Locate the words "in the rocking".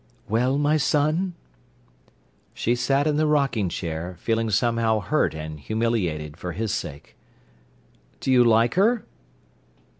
3.05-3.69